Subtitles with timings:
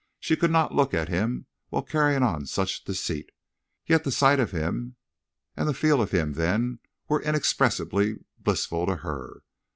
[0.19, 3.29] She could not look at him while carrying on such deceit.
[3.85, 4.95] Yet the sight of him
[5.55, 9.43] and the feel of him then were inexpressibly blissful to her.